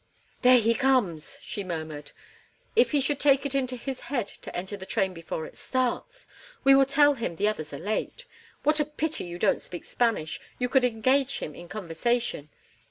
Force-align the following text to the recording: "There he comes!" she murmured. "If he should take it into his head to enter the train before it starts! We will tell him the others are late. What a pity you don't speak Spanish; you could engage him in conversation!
"There 0.41 0.57
he 0.57 0.73
comes!" 0.73 1.37
she 1.43 1.63
murmured. 1.63 2.11
"If 2.75 2.89
he 2.89 3.01
should 3.01 3.19
take 3.19 3.45
it 3.45 3.53
into 3.53 3.75
his 3.75 3.99
head 3.99 4.25
to 4.41 4.55
enter 4.55 4.75
the 4.75 4.87
train 4.87 5.13
before 5.13 5.45
it 5.45 5.55
starts! 5.55 6.25
We 6.63 6.73
will 6.73 6.87
tell 6.87 7.13
him 7.13 7.35
the 7.35 7.47
others 7.47 7.71
are 7.71 7.77
late. 7.77 8.25
What 8.63 8.79
a 8.79 8.85
pity 8.85 9.25
you 9.25 9.37
don't 9.37 9.61
speak 9.61 9.85
Spanish; 9.85 10.41
you 10.57 10.69
could 10.69 10.85
engage 10.85 11.37
him 11.37 11.53
in 11.53 11.69
conversation! 11.69 12.49